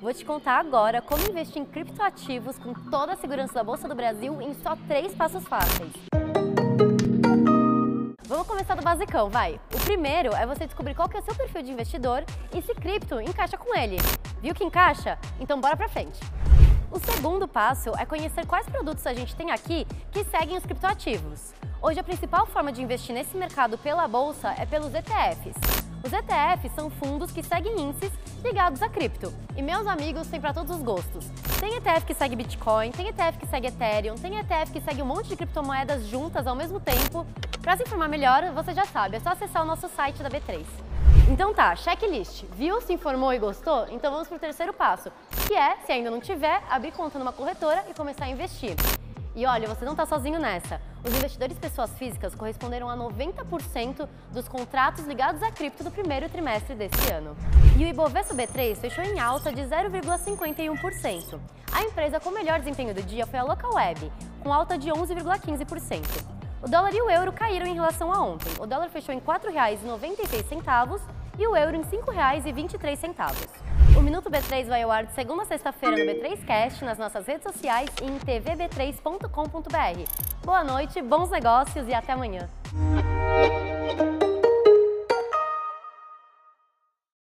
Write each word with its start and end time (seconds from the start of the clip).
Vou 0.00 0.14
te 0.14 0.24
contar 0.24 0.58
agora 0.58 1.02
como 1.02 1.28
investir 1.28 1.60
em 1.60 1.64
criptoativos 1.66 2.58
com 2.58 2.72
toda 2.72 3.12
a 3.12 3.16
segurança 3.16 3.52
da 3.52 3.62
Bolsa 3.62 3.86
do 3.86 3.94
Brasil 3.94 4.40
em 4.40 4.54
só 4.54 4.74
três 4.88 5.14
passos 5.14 5.44
fáceis. 5.44 5.92
Vamos 8.26 8.46
começar 8.46 8.74
do 8.76 8.82
basicão, 8.82 9.28
vai. 9.28 9.60
O 9.74 9.80
primeiro 9.84 10.34
é 10.34 10.46
você 10.46 10.64
descobrir 10.64 10.94
qual 10.94 11.06
que 11.06 11.18
é 11.18 11.20
o 11.20 11.22
seu 11.22 11.34
perfil 11.34 11.62
de 11.62 11.72
investidor 11.72 12.24
e 12.56 12.62
se 12.62 12.74
cripto 12.74 13.20
encaixa 13.20 13.58
com 13.58 13.76
ele. 13.76 13.98
Viu 14.40 14.54
que 14.54 14.64
encaixa? 14.64 15.18
Então 15.38 15.60
bora 15.60 15.76
pra 15.76 15.86
frente. 15.86 16.18
O 16.90 16.98
segundo 16.98 17.46
passo 17.46 17.90
é 17.98 18.06
conhecer 18.06 18.46
quais 18.46 18.66
produtos 18.66 19.06
a 19.06 19.12
gente 19.12 19.36
tem 19.36 19.50
aqui 19.50 19.86
que 20.10 20.24
seguem 20.24 20.56
os 20.56 20.64
criptoativos. 20.64 21.52
Hoje 21.82 22.00
a 22.00 22.04
principal 22.04 22.46
forma 22.46 22.72
de 22.72 22.80
investir 22.80 23.14
nesse 23.14 23.36
mercado 23.36 23.76
pela 23.76 24.08
bolsa 24.08 24.54
é 24.56 24.64
pelos 24.64 24.94
ETFs. 24.94 25.89
Os 26.02 26.12
ETFs 26.12 26.74
são 26.74 26.88
fundos 26.88 27.30
que 27.30 27.42
seguem 27.42 27.78
índices 27.78 28.10
ligados 28.42 28.80
a 28.80 28.88
cripto. 28.88 29.32
E 29.54 29.60
meus 29.60 29.86
amigos, 29.86 30.28
tem 30.28 30.40
para 30.40 30.54
todos 30.54 30.74
os 30.74 30.82
gostos. 30.82 31.26
Tem 31.60 31.74
ETF 31.74 32.06
que 32.06 32.14
segue 32.14 32.34
Bitcoin, 32.34 32.90
tem 32.90 33.08
ETF 33.08 33.38
que 33.38 33.46
segue 33.46 33.66
Ethereum, 33.66 34.14
tem 34.14 34.38
ETF 34.38 34.72
que 34.72 34.80
segue 34.80 35.02
um 35.02 35.06
monte 35.06 35.28
de 35.28 35.36
criptomoedas 35.36 36.06
juntas 36.06 36.46
ao 36.46 36.56
mesmo 36.56 36.80
tempo. 36.80 37.26
Para 37.60 37.76
se 37.76 37.82
informar 37.82 38.08
melhor, 38.08 38.50
você 38.52 38.72
já 38.72 38.86
sabe, 38.86 39.16
é 39.16 39.20
só 39.20 39.30
acessar 39.30 39.62
o 39.62 39.66
nosso 39.66 39.88
site 39.88 40.22
da 40.22 40.30
B3. 40.30 40.64
Então 41.30 41.52
tá, 41.52 41.76
checklist. 41.76 42.44
Viu, 42.56 42.80
se 42.80 42.94
informou 42.94 43.32
e 43.34 43.38
gostou? 43.38 43.86
Então 43.90 44.10
vamos 44.10 44.26
para 44.26 44.36
o 44.36 44.40
terceiro 44.40 44.72
passo, 44.72 45.12
que 45.46 45.54
é, 45.54 45.76
se 45.84 45.92
ainda 45.92 46.10
não 46.10 46.20
tiver, 46.20 46.62
abrir 46.70 46.92
conta 46.92 47.18
numa 47.18 47.32
corretora 47.32 47.84
e 47.90 47.94
começar 47.94 48.24
a 48.24 48.30
investir. 48.30 48.74
E 49.34 49.46
olha, 49.46 49.68
você 49.68 49.84
não 49.84 49.92
está 49.92 50.04
sozinho 50.04 50.40
nessa. 50.40 50.80
Os 51.04 51.14
investidores 51.14 51.58
pessoas 51.58 51.90
físicas 51.96 52.34
corresponderam 52.34 52.90
a 52.90 52.96
90% 52.96 54.08
dos 54.32 54.48
contratos 54.48 55.06
ligados 55.06 55.42
à 55.42 55.50
cripto 55.50 55.84
do 55.84 55.90
primeiro 55.90 56.28
trimestre 56.28 56.74
deste 56.74 57.12
ano. 57.12 57.36
E 57.78 57.84
o 57.84 57.88
Ibovespa 57.88 58.34
B3 58.34 58.76
fechou 58.76 59.04
em 59.04 59.20
alta 59.20 59.52
de 59.52 59.62
0,51%. 59.62 61.38
A 61.72 61.82
empresa 61.82 62.18
com 62.18 62.30
melhor 62.30 62.58
desempenho 62.58 62.94
do 62.94 63.02
dia 63.02 63.26
foi 63.26 63.38
a 63.38 63.44
Localweb, 63.44 64.12
com 64.42 64.52
alta 64.52 64.76
de 64.76 64.90
11,15%. 64.90 66.24
O 66.62 66.68
dólar 66.68 66.92
e 66.92 67.00
o 67.00 67.08
euro 67.08 67.32
caíram 67.32 67.66
em 67.66 67.74
relação 67.74 68.12
a 68.12 68.20
ontem. 68.20 68.52
O 68.60 68.66
dólar 68.66 68.90
fechou 68.90 69.14
em 69.14 69.18
R$ 69.18 69.24
4,96 69.24 71.00
e 71.38 71.46
o 71.46 71.56
euro 71.56 71.76
em 71.76 71.82
R$ 71.82 71.86
5,23. 71.86 73.79
O 74.00 74.02
Minuto 74.02 74.30
B3 74.30 74.66
vai 74.66 74.80
ao 74.80 74.90
ar 74.90 75.04
de 75.04 75.12
segunda 75.12 75.42
a 75.42 75.44
sexta-feira 75.44 75.94
no 75.94 76.10
B3Cast, 76.10 76.80
nas 76.80 76.96
nossas 76.96 77.26
redes 77.26 77.42
sociais 77.42 77.90
e 78.00 78.06
em 78.06 78.18
tvb3.com.br. 78.18 80.42
Boa 80.42 80.64
noite, 80.64 81.02
bons 81.02 81.28
negócios 81.28 81.86
e 81.86 81.92
até 81.92 82.14
amanhã. 82.14 82.48